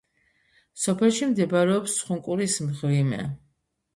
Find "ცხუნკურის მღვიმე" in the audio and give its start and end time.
2.01-3.23